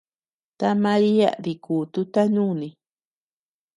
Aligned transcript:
Ta 0.59 0.69
Maria 0.85 1.29
dikututa 1.47 2.21
nuni. 2.35 2.69